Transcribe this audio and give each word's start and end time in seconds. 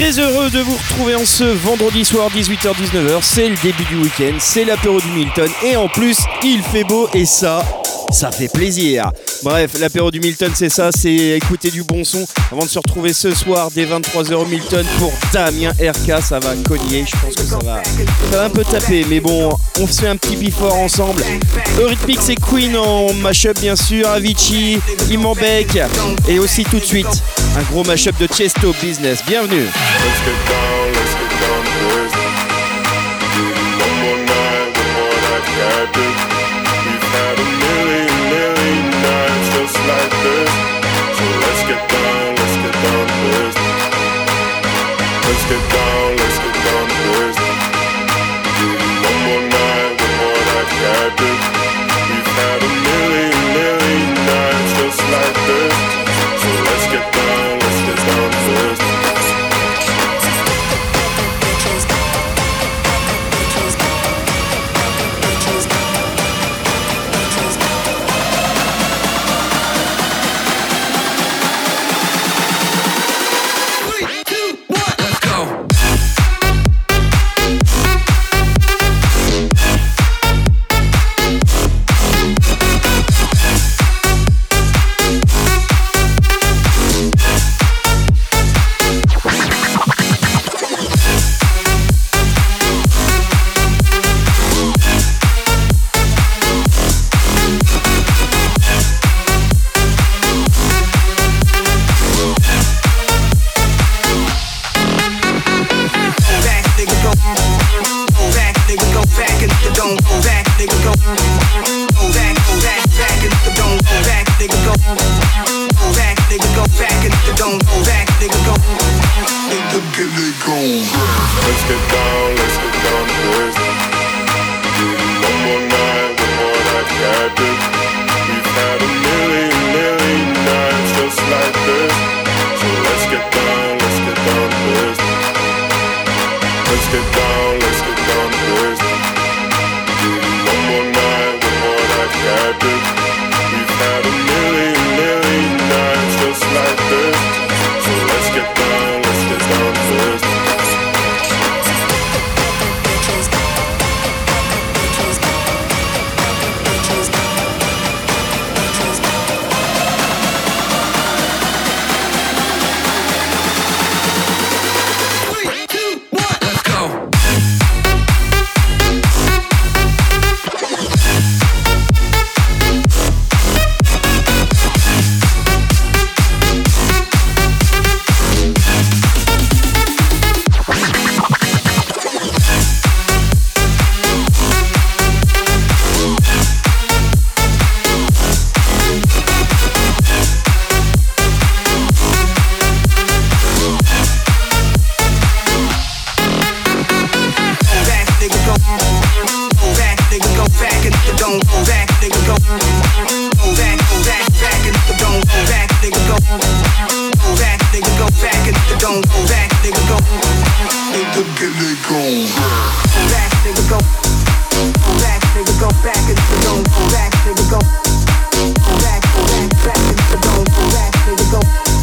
Très 0.00 0.18
heureux 0.18 0.48
de 0.48 0.60
vous 0.60 0.76
retrouver 0.76 1.14
en 1.14 1.26
ce 1.26 1.44
vendredi 1.44 2.06
soir 2.06 2.30
18h-19h. 2.30 3.18
C'est 3.20 3.50
le 3.50 3.56
début 3.56 3.84
du 3.84 3.96
week-end, 3.96 4.34
c'est 4.38 4.64
l'apéro 4.64 4.98
du 4.98 5.10
Milton 5.10 5.50
et 5.62 5.76
en 5.76 5.88
plus 5.88 6.16
il 6.42 6.62
fait 6.62 6.84
beau 6.84 7.06
et 7.12 7.26
ça, 7.26 7.62
ça 8.12 8.30
fait 8.30 8.48
plaisir. 8.48 9.10
Bref, 9.42 9.72
l'apéro 9.80 10.10
du 10.10 10.20
Milton, 10.20 10.50
c'est 10.54 10.68
ça, 10.68 10.90
c'est 10.92 11.36
écouter 11.36 11.70
du 11.70 11.82
bon 11.82 12.04
son 12.04 12.26
avant 12.50 12.64
de 12.64 12.70
se 12.70 12.78
retrouver 12.78 13.12
ce 13.12 13.34
soir 13.34 13.70
dès 13.74 13.86
23h 13.86 14.34
au 14.34 14.44
Milton 14.46 14.84
pour 14.98 15.12
Damien 15.32 15.70
RK. 15.70 16.22
Ça 16.22 16.38
va 16.38 16.54
cogner, 16.66 17.04
je 17.06 17.16
pense 17.16 17.34
que 17.34 17.42
ça 17.42 17.58
va, 17.64 17.82
ça 18.30 18.44
un 18.44 18.50
peu 18.50 18.64
taper, 18.64 19.06
mais 19.08 19.20
bon, 19.20 19.50
on 19.78 19.86
se 19.86 20.00
fait 20.00 20.08
un 20.08 20.16
petit 20.16 20.36
before 20.36 20.74
ensemble. 20.74 21.22
Eurythmics 21.80 22.28
et 22.28 22.36
Queen 22.36 22.76
en 22.76 23.12
mashup, 23.14 23.58
bien 23.60 23.76
sûr, 23.76 24.08
Avicii, 24.08 24.80
Imambek 25.10 25.78
et 26.28 26.38
aussi 26.38 26.64
tout 26.64 26.78
de 26.78 26.84
suite 26.84 27.06
un 27.56 27.62
gros 27.72 27.84
mashup 27.84 28.18
de 28.18 28.26
Chesto 28.26 28.74
Business. 28.82 29.22
Bienvenue. 29.26 29.66
Let's 45.30 45.44
get 45.44 45.70
down, 45.70 45.79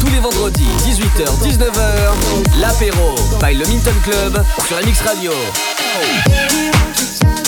Tous 0.00 0.06
les 0.06 0.18
vendredis, 0.20 0.68
18h, 0.86 1.26
19h, 1.42 2.60
l'apéro 2.60 3.14
by 3.40 3.54
le 3.54 3.66
Milton 3.66 3.94
Club 4.04 4.44
sur 4.66 4.76
MX 4.76 5.02
Radio. 5.06 5.32
Baby, 6.26 7.47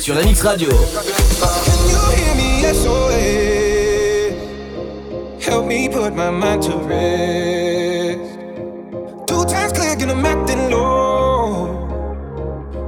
Sur 0.00 0.14
la 0.14 0.22
Mix 0.22 0.42
Radio. 0.42 0.68
Help 5.40 5.66
me 5.66 5.88
put 5.88 6.14
my 6.14 6.30
mind 6.30 6.62
to 6.62 6.76
rest. 6.88 8.18
Two 9.26 9.44
times 9.44 9.72
and 10.02 10.10
I'm 10.10 10.26
acting 10.26 10.70
low. 10.70 11.88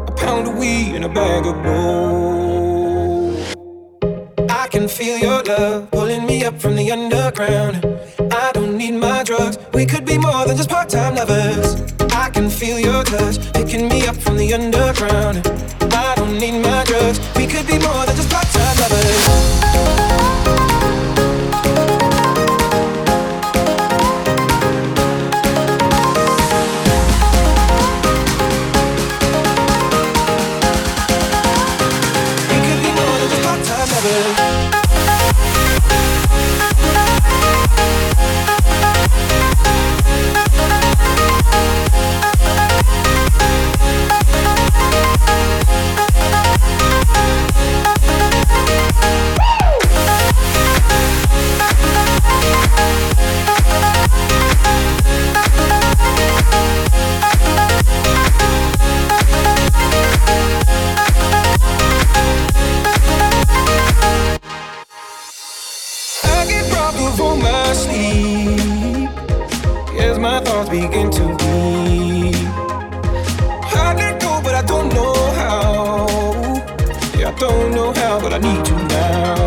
A 0.09 0.13
pound 0.13 0.47
of 0.49 0.59
weed 0.59 0.95
and 0.95 1.05
a 1.05 1.09
bag 1.09 1.47
of 1.47 1.63
gold. 1.63 3.39
I 4.51 4.69
can 4.69 4.89
feel 4.89 5.19
your 5.19 5.43
love 5.45 5.91
pulling 5.91 6.27
me 6.27 6.45
up 6.45 6.61
from 6.61 6.77
the 6.77 6.91
underground. 6.91 7.87
I 8.33 8.51
don't 8.53 8.77
need 8.77 8.95
my 8.95 9.23
drugs. 9.23 9.59
We 9.73 9.87
could 9.87 10.05
be 10.05 10.19
more 10.19 10.45
than 10.47 10.57
just 10.57 10.69
part-time 10.69 11.15
lovers. 11.15 11.98
Can 12.39 12.49
feel 12.49 12.79
your 12.79 13.03
touch 13.03 13.53
picking 13.53 13.89
me 13.89 14.07
up 14.07 14.15
from 14.15 14.37
the 14.37 14.55
underground. 14.55 15.45
I 15.93 16.15
don't 16.15 16.39
need 16.39 16.63
my 16.63 16.85
drugs. 16.85 17.19
We 17.35 17.49
could 17.49 17.67
be 17.67 17.81
more 17.81 18.07
than 18.07 18.15
just 18.15 18.31
part-time 18.31 18.58
begin 70.81 71.11
to 71.11 71.27
be. 71.39 72.33
I 73.83 73.95
let 74.01 74.21
go, 74.21 74.41
but 74.45 74.55
I 74.55 74.63
don't 74.63 74.89
know 74.95 75.15
how. 75.41 76.07
Yeah, 77.19 77.31
I 77.31 77.35
don't 77.45 77.71
know 77.75 77.93
how, 77.93 78.21
but 78.21 78.33
I 78.33 78.39
need 78.39 78.65
you 78.71 78.79
now. 78.97 79.39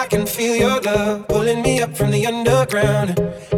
I 0.00 0.06
can 0.12 0.24
feel 0.26 0.54
your 0.56 0.80
love 0.80 1.28
pulling 1.28 1.60
me 1.62 1.82
up 1.82 1.94
from 1.96 2.10
the 2.10 2.26
underground. 2.26 3.10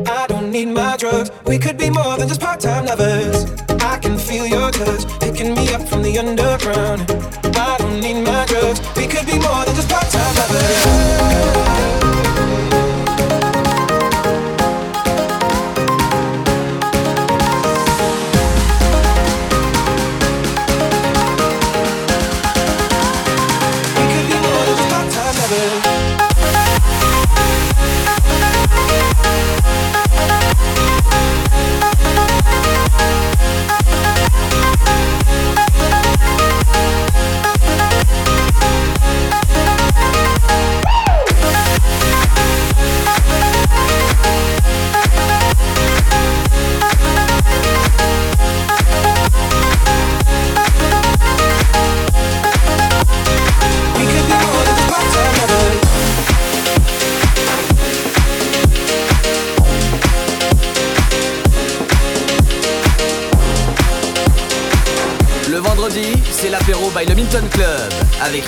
I 0.08 0.26
don't 0.26 0.50
need 0.50 0.68
my 0.80 0.96
drugs. 0.96 1.30
We 1.46 1.58
could 1.58 1.78
be 1.78 1.90
more 1.90 2.16
than 2.18 2.26
just 2.28 2.40
part-time 2.40 2.86
lovers. 2.86 3.44
I 3.92 3.98
can 3.98 4.18
feel 4.18 4.46
your 4.46 4.70
touch 4.72 5.02
picking 5.20 5.54
me 5.54 5.72
up 5.72 5.82
from 5.88 6.02
the 6.02 6.18
underground. 6.18 7.00
I 7.66 7.76
don't 7.78 8.00
need 8.00 8.24
my 8.24 8.44
drugs. 8.46 8.80
We 8.96 9.06
could 9.06 9.26
be 9.26 9.38
more 9.46 9.62
than 9.66 9.74
just 9.76 9.88
part-time 9.88 10.34
lovers. 10.40 10.57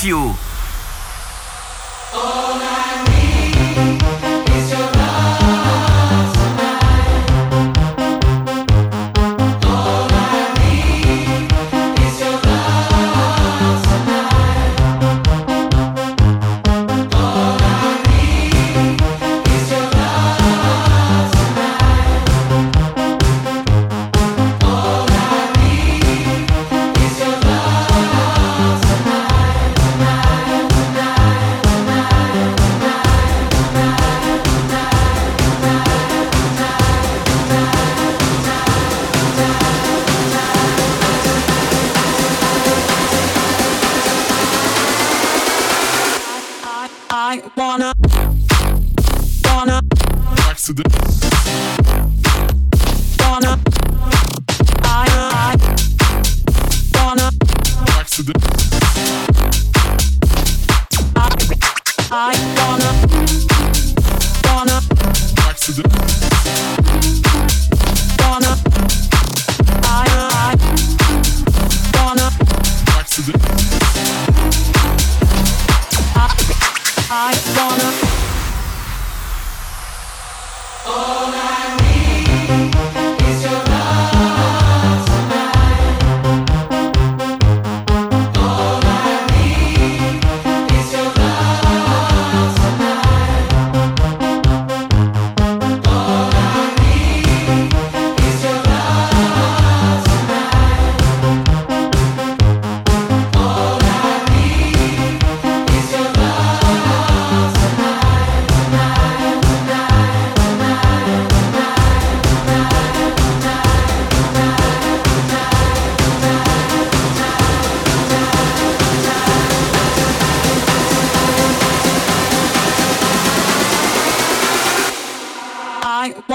Mathieu. 0.00 0.39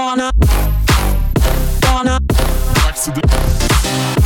wanna 0.06 0.30
accident. 2.86 4.25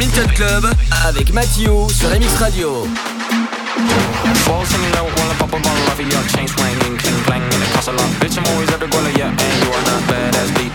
Milton 0.00 0.32
Club 0.34 0.64
avec 1.06 1.30
Mathieu 1.34 1.86
sur 1.90 2.08
MX 2.08 2.38
Radio. 2.38 2.86
Balls 4.46 4.64
hanging 4.72 4.96
out 4.96 5.04
while 5.04 5.30
I 5.30 5.34
pop 5.38 5.52
up 5.52 5.54
on 5.54 5.60
love 5.60 6.00
your 6.00 6.24
chain 6.32 6.48
swinging, 6.48 6.96
clang 6.96 7.22
clang, 7.24 7.42
and 7.42 7.52
it 7.52 7.72
costs 7.74 7.88
a 7.88 7.92
lot. 7.92 8.08
Bitch, 8.18 8.38
I'm 8.38 8.46
always 8.54 8.70
at 8.72 8.80
the 8.80 8.88
goal 8.88 9.04
of 9.04 9.14
your 9.14 9.28
aim. 9.28 9.36
You 9.36 9.68
are 9.68 9.84
not 9.84 10.02
badass, 10.08 10.56
bitch. 10.56 10.69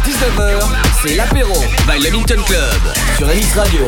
19h, 0.00 0.60
c'est 1.02 1.14
l'apéro 1.16 1.54
by 1.86 2.02
Lamington 2.02 2.40
Club 2.46 2.94
sur 3.16 3.26
MX 3.26 3.54
Radio. 3.56 3.86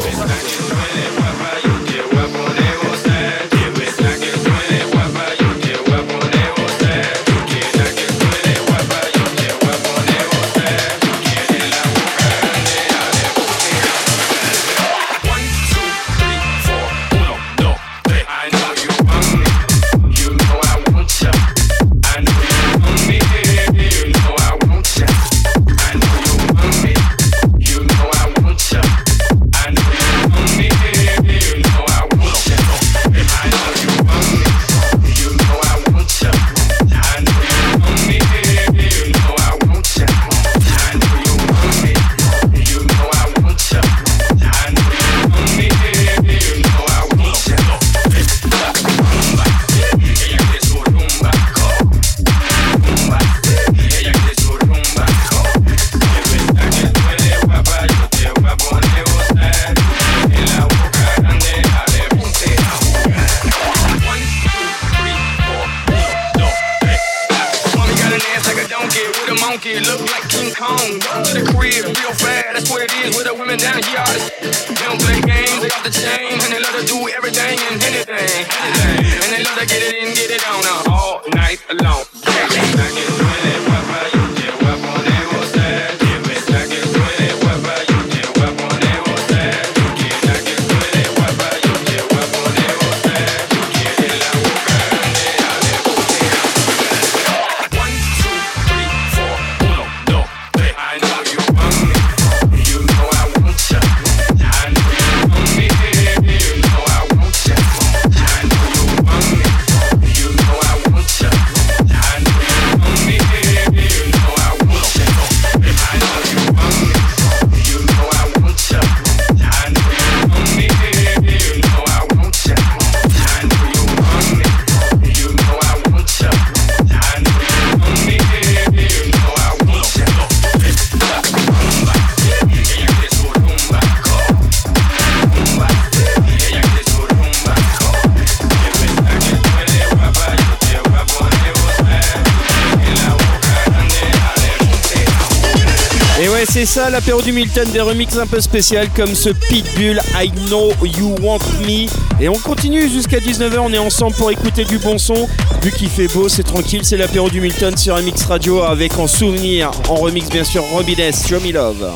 Ça 146.70 146.88
l'apéro 146.88 147.20
du 147.20 147.32
Milton, 147.32 147.68
des 147.72 147.80
remixes 147.80 148.16
un 148.16 148.28
peu 148.28 148.40
spéciales 148.40 148.88
comme 148.94 149.12
ce 149.16 149.30
Pitbull 149.30 150.00
I 150.14 150.30
Know 150.46 150.70
You 150.84 151.16
Want 151.20 151.40
Me. 151.66 151.88
Et 152.22 152.28
on 152.28 152.38
continue 152.38 152.88
jusqu'à 152.88 153.18
19h, 153.18 153.58
on 153.58 153.72
est 153.72 153.78
ensemble 153.78 154.14
pour 154.14 154.30
écouter 154.30 154.64
du 154.64 154.78
bon 154.78 154.96
son. 154.96 155.28
Vu 155.62 155.72
qu'il 155.72 155.88
fait 155.88 156.06
beau, 156.06 156.28
c'est 156.28 156.44
tranquille, 156.44 156.82
c'est 156.84 156.96
l'apéro 156.96 157.28
du 157.28 157.40
Milton 157.40 157.76
sur 157.76 157.96
MX 157.96 158.24
Radio 158.28 158.62
avec 158.62 158.96
en 159.00 159.08
souvenir, 159.08 159.72
en 159.88 159.96
remix 159.96 160.28
bien 160.28 160.44
sûr, 160.44 160.62
Robin 160.70 161.10
Show 161.10 161.40
Me 161.40 161.50
Love. 161.50 161.90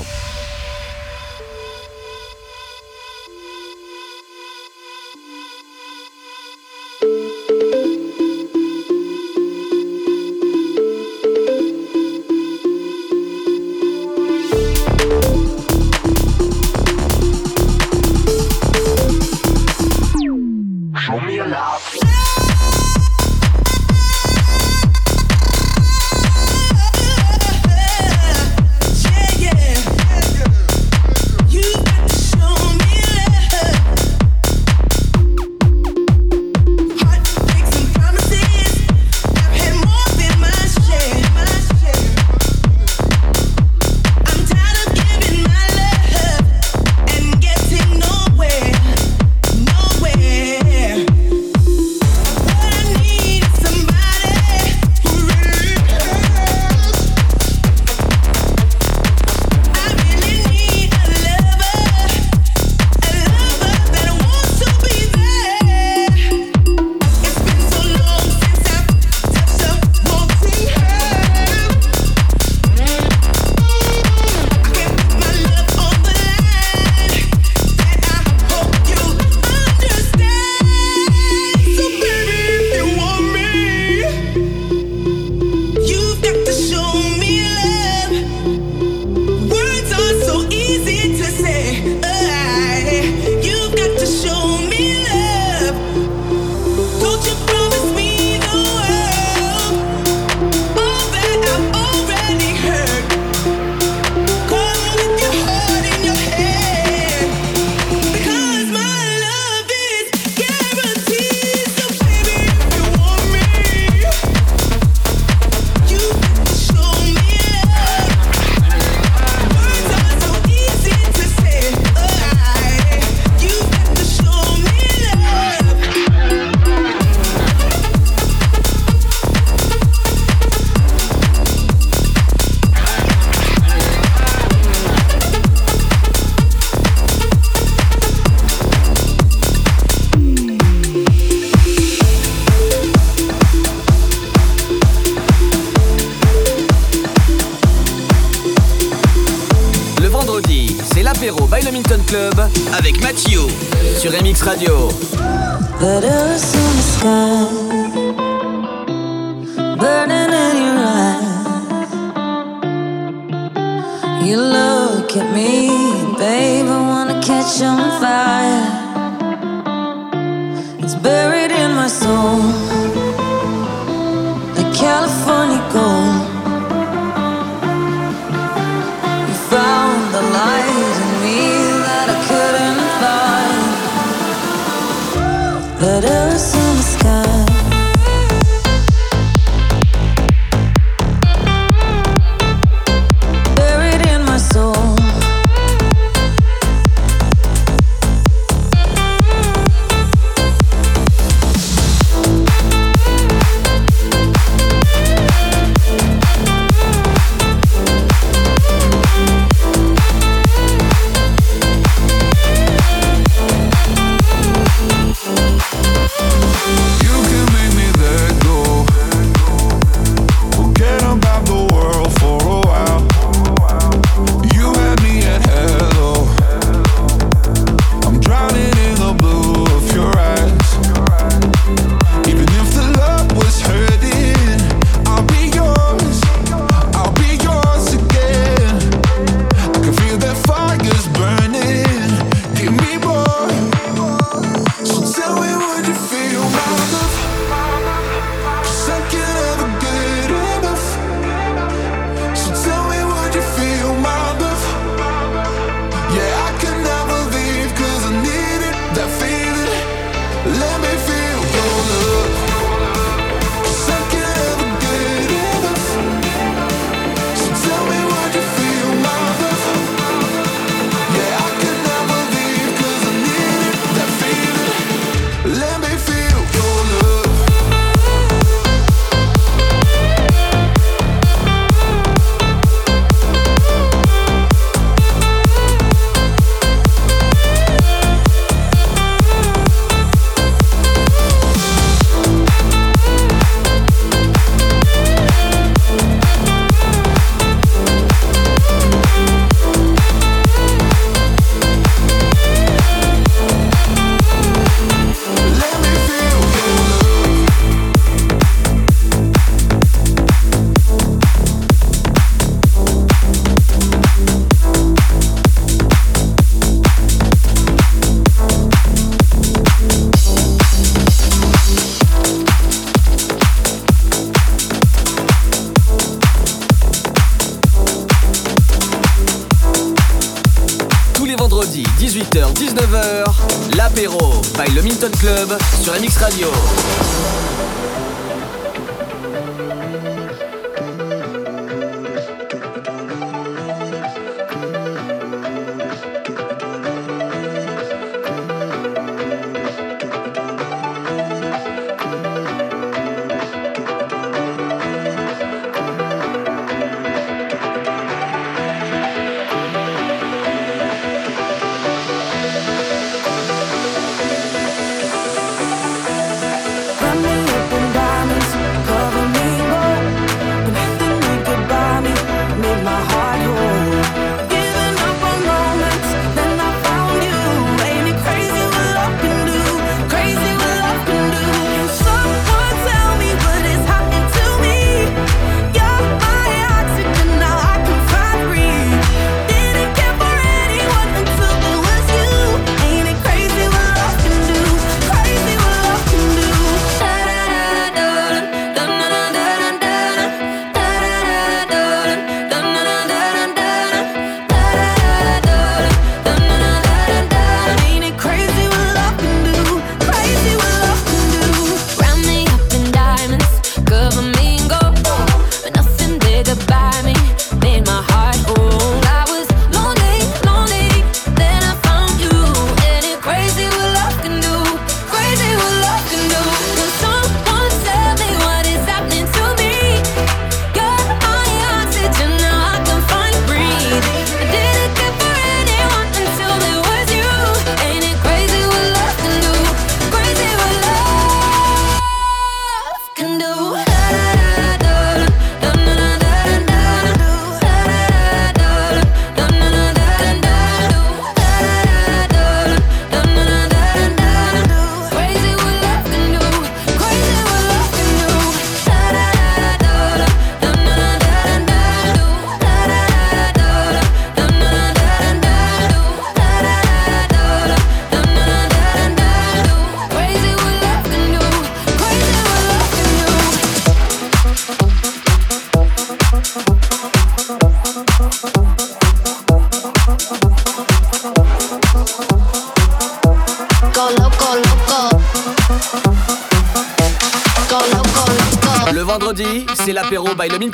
Le 334.73 334.83
Milton 334.83 335.11
Club 335.13 335.57
sur 335.83 335.93
MX 335.95 336.17
Radio. 336.19 336.49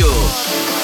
Gallo. 0.00 0.79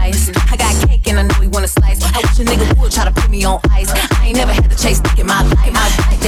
nice. 0.00 0.30
I 0.52 0.56
got 0.56 0.88
cake 0.88 1.06
and 1.08 1.18
I 1.18 1.22
know 1.22 1.40
he 1.40 1.48
wanna 1.48 1.68
slice. 1.68 2.02
I 2.02 2.18
wish 2.18 2.38
a 2.40 2.44
nigga 2.44 2.80
would 2.80 2.92
try 2.92 3.04
to 3.04 3.12
put 3.12 3.30
me 3.30 3.44
on 3.44 3.60
ice. 3.70 3.90
I 3.90 4.28
ain't 4.28 4.36
never 4.36 4.52
had 4.52 4.70
to 4.70 4.76
chase 4.76 5.00
dick 5.00 5.18
in 5.18 5.26
my 5.26 5.42
life. 5.42 5.72
My 5.72 5.88
life. 5.98 6.19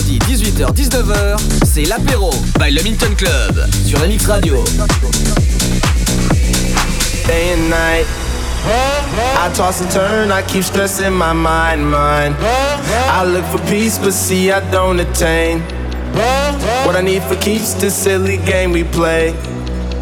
vendredi 0.00 0.18
18h-19h, 0.18 1.36
c'est 1.64 1.82
l'apéro 1.82 2.30
by 2.58 2.70
le 2.70 2.80
Club 3.14 3.66
sur 3.86 3.98
la 4.00 4.06
Mix 4.06 4.26
Radio. 4.26 4.64
Day 7.26 7.52
and 7.52 7.68
night. 7.68 8.06
I 9.38 9.50
toss 9.54 9.80
and 9.80 9.90
turn, 9.90 10.30
I 10.30 10.42
keep 10.42 10.64
stressing 10.64 11.12
my 11.12 11.32
mind, 11.32 11.90
mind. 11.90 12.34
I 12.40 13.24
look 13.24 13.44
for 13.46 13.58
peace, 13.70 13.98
but 13.98 14.12
see 14.12 14.50
I 14.50 14.60
don't 14.70 15.00
attain. 15.00 15.60
What 16.84 16.96
I 16.96 17.02
need 17.02 17.22
for 17.22 17.36
keeps 17.36 17.74
the 17.74 17.90
silly 17.90 18.38
game 18.38 18.72
we 18.72 18.84
play, 18.84 19.34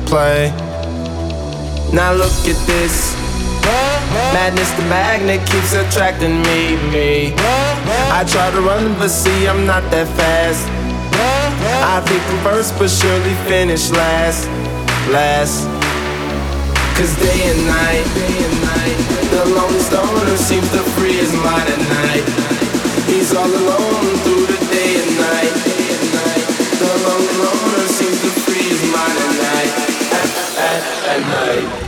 play. 0.07 0.53
Now 1.93 2.13
look 2.13 2.33
at 2.47 2.67
this. 2.67 3.17
Madness, 4.33 4.71
the 4.73 4.83
magnet 4.83 5.41
keeps 5.49 5.73
attracting 5.73 6.43
me, 6.43 6.77
me. 6.91 7.35
I 8.13 8.25
try 8.25 8.51
to 8.51 8.61
run, 8.61 8.95
but 8.99 9.09
see, 9.09 9.47
I'm 9.49 9.67
not 9.67 9.83
that 9.91 10.09
fast. 10.17 10.67
I 11.95 12.01
think 12.07 12.23
I'm 12.31 12.41
first, 12.45 12.79
but 12.79 12.91
surely 12.91 13.35
finish 13.49 13.91
last. 13.91 14.47
Last. 15.11 15.65
Cause 16.97 17.15
day 17.17 17.41
and 17.49 17.63
night, 17.67 18.07
and 18.45 18.57
night, 18.67 18.99
the 19.31 19.43
lone 19.55 19.79
owner 20.05 20.37
seems 20.37 20.69
to 20.73 20.83
free 20.99 21.15
his 21.15 21.33
mind 21.33 21.69
at 21.69 21.83
night. 22.03 22.25
He's 23.07 23.33
all 23.35 23.47
alone 23.47 24.17
through 24.23 24.47
the 24.53 24.61
day 24.71 25.01
and 25.01 25.13
night. 25.17 25.79
The 26.79 26.95
lone 27.07 27.31
loner 27.43 27.87
seems 27.89 28.21
to 28.23 28.31
free 28.43 28.69
his 28.69 28.83
mind 28.93 29.19
at 29.19 29.35
night. 29.49 29.73
At, 30.19 30.29
at, 30.59 30.83
at 31.09 31.21
night. 31.27 31.88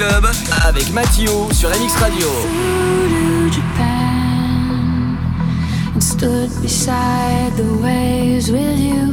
Club 0.00 0.26
avec 0.64 0.90
Mathieu 0.94 1.30
sur 1.52 1.68
MX 1.68 1.94
Radio. 2.00 2.26
stood 5.98 6.50
beside 6.62 7.52
the 7.58 7.82
waves 7.82 8.50
with 8.50 8.78
you. 8.78 9.12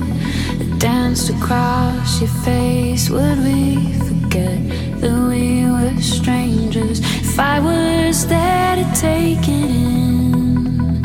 Danced 0.78 1.30
across 1.30 2.22
your 2.22 2.30
face. 2.46 3.10
Would 3.10 3.40
we 3.40 3.92
forget 4.08 4.60
that 5.02 5.28
we 5.30 5.66
were 5.66 6.02
strangers? 6.02 7.02
If 7.02 7.38
I 7.38 7.60
was 7.60 8.26
there 8.26 8.78
to 8.78 8.86
take 8.96 9.44
it 9.44 9.70
in 9.70 11.04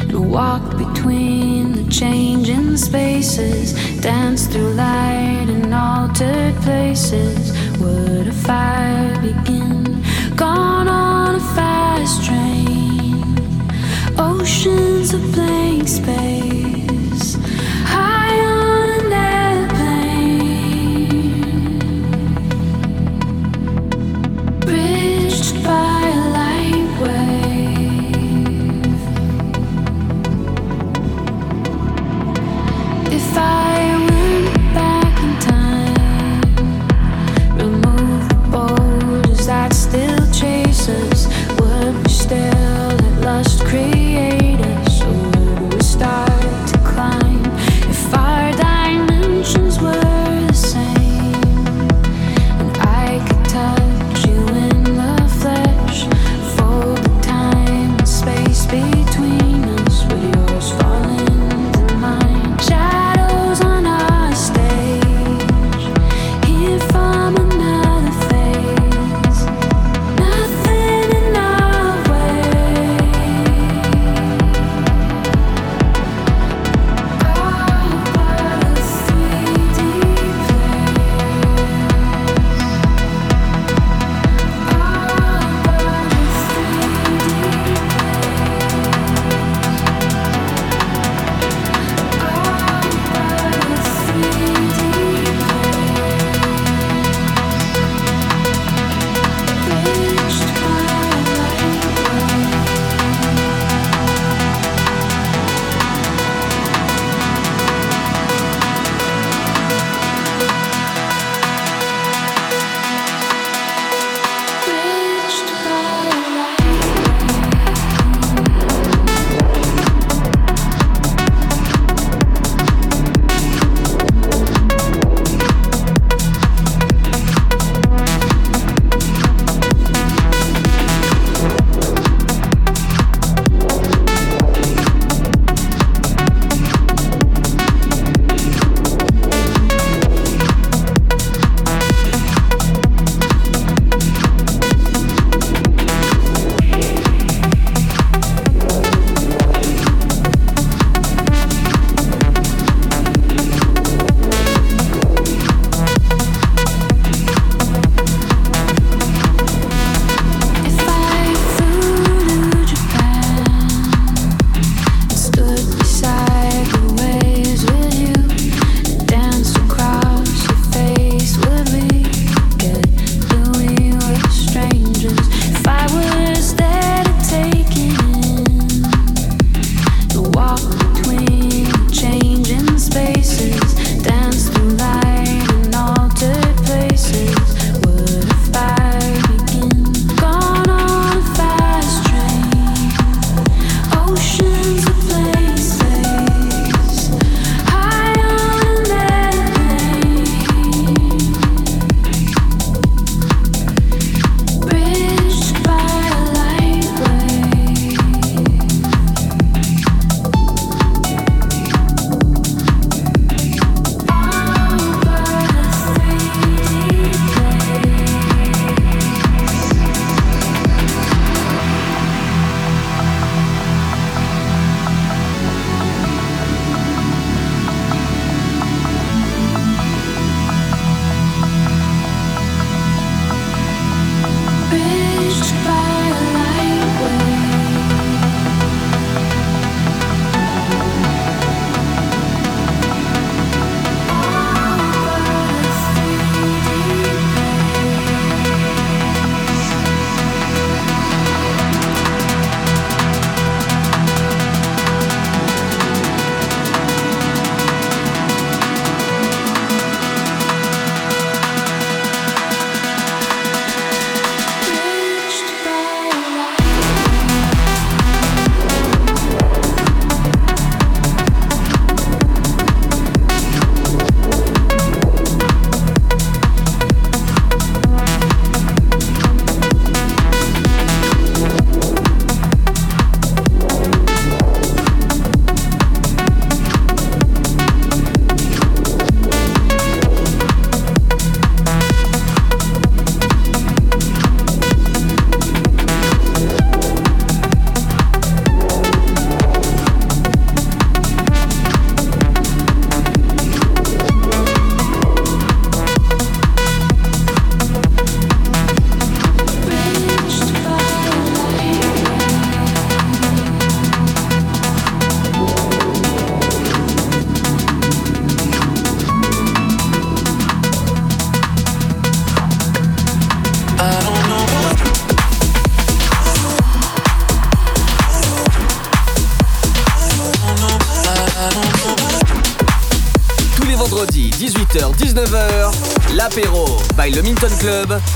and 0.00 0.30
walk 0.32 0.76
between 0.76 1.72
the 1.72 1.88
changing 1.88 2.76
spaces, 2.76 3.74
dance 4.00 4.48
through 4.48 4.72
light 4.74 5.46
and 5.48 5.72
altered 5.72 6.56
places, 6.62 7.52
would 7.78 8.26
a 8.26 8.32
fire 8.32 8.93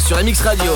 sur 0.09 0.17
MX 0.17 0.41
Radio. 0.41 0.73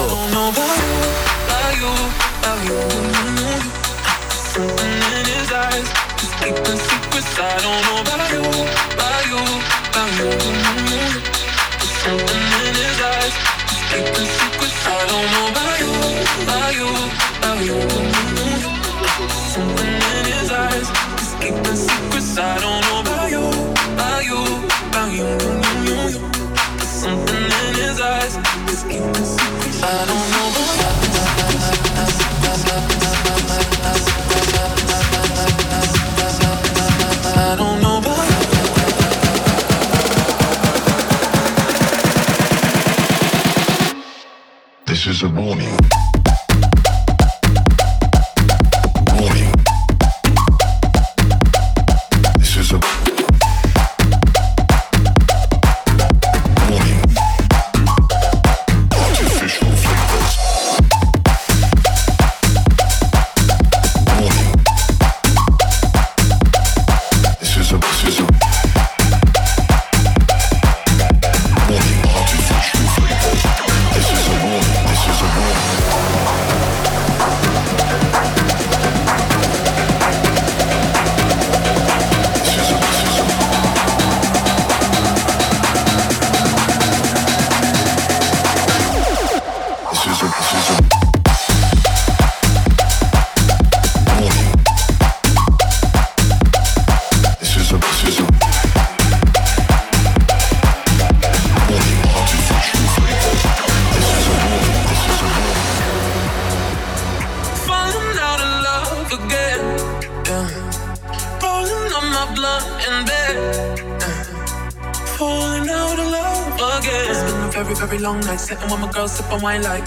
and 119.32 119.42
wine 119.42 119.62
like 119.62 119.81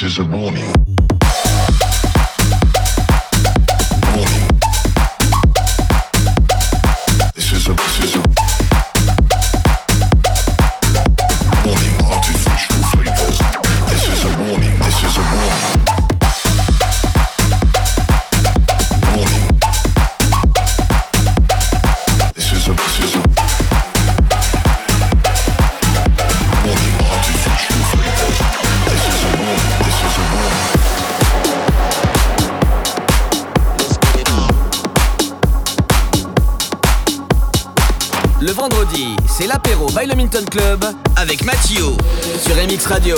This 0.00 0.12
is 0.12 0.18
a 0.20 0.24
warning. 0.26 0.97
by 39.98 40.06
Club 40.48 40.84
avec 41.16 41.44
Mathieu 41.44 41.86
sur 42.44 42.54
MX 42.54 42.86
Radio. 42.86 43.16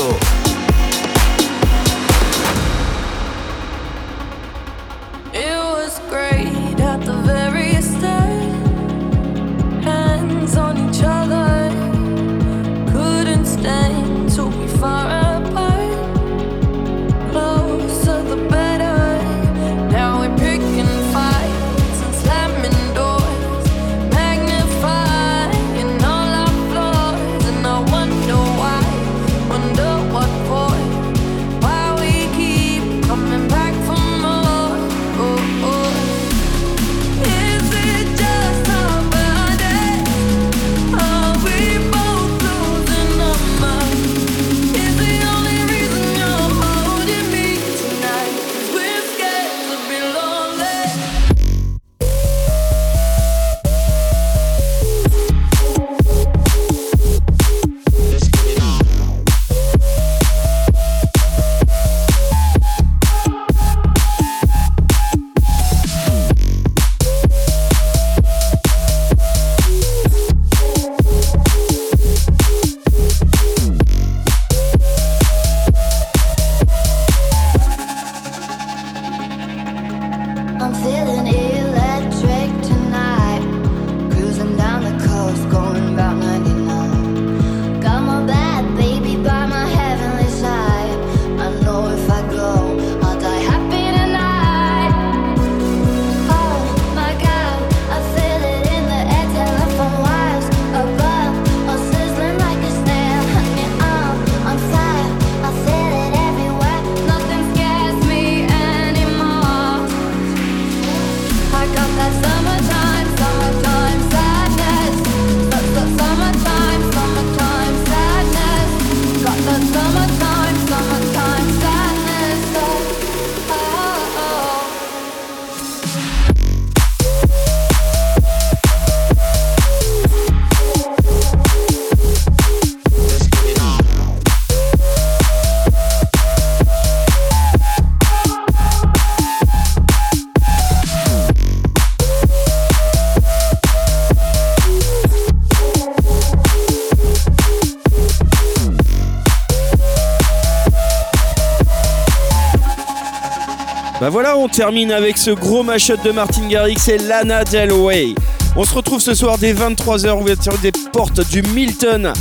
Termine 154.51 154.93
avec 154.93 155.17
ce 155.19 155.31
gros 155.31 155.63
mashup 155.63 156.03
de 156.05 156.11
Martin 156.11 156.47
Garrix 156.49 156.89
et 156.89 156.99
Lana 156.99 157.45
Del 157.45 157.73
Rey. 157.73 158.15
On 158.57 158.65
se 158.65 158.75
retrouve 158.75 159.01
ce 159.01 159.15
soir 159.15 159.39
dès 159.39 159.53
23h, 159.53 160.11
ouverture 160.21 160.57
des 160.59 160.73
portes 160.93 161.21
du 161.31 161.43
Milton 161.43 162.13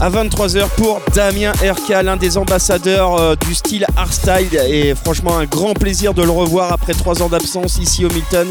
à 0.00 0.10
23h 0.10 0.68
pour 0.76 1.00
Damien 1.14 1.52
RK, 1.52 2.02
l'un 2.02 2.16
des 2.16 2.36
ambassadeurs 2.36 3.16
euh, 3.16 3.34
du 3.36 3.54
style 3.54 3.86
hardstyle. 3.96 4.58
Et 4.68 4.94
franchement, 4.94 5.38
un 5.38 5.44
grand 5.44 5.74
plaisir 5.74 6.14
de 6.14 6.22
le 6.22 6.30
revoir 6.30 6.72
après 6.72 6.94
trois 6.94 7.22
ans 7.22 7.28
d'absence 7.28 7.78
ici 7.78 8.04
au 8.04 8.10
Milton. 8.10 8.48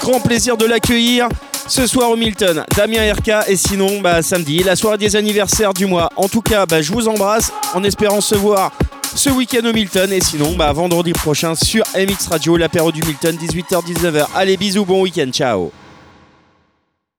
Grand 0.00 0.20
plaisir 0.20 0.56
de 0.56 0.66
l'accueillir 0.66 1.28
ce 1.66 1.86
soir 1.86 2.10
au 2.10 2.16
Milton. 2.16 2.64
Damien 2.76 3.12
RK 3.12 3.48
et 3.48 3.56
sinon, 3.56 4.00
bah, 4.00 4.22
samedi, 4.22 4.62
la 4.62 4.76
soirée 4.76 4.98
des 4.98 5.16
anniversaires 5.16 5.72
du 5.72 5.86
mois. 5.86 6.10
En 6.16 6.28
tout 6.28 6.42
cas, 6.42 6.66
bah, 6.66 6.82
je 6.82 6.92
vous 6.92 7.08
embrasse 7.08 7.52
en 7.74 7.82
espérant 7.84 8.20
se 8.20 8.34
voir 8.34 8.72
ce 9.16 9.30
week-end 9.30 9.66
au 9.68 9.72
Milton 9.72 10.12
et 10.12 10.20
sinon 10.20 10.54
bah, 10.56 10.72
vendredi 10.72 11.12
prochain 11.12 11.54
sur 11.54 11.84
MX 11.94 12.28
Radio, 12.30 12.56
l'apéro 12.56 12.92
du 12.92 13.02
Milton, 13.02 13.36
18h-19h. 13.36 14.26
Allez, 14.34 14.56
bisous, 14.56 14.84
bon 14.84 15.02
week-end, 15.02 15.30
ciao 15.30 15.72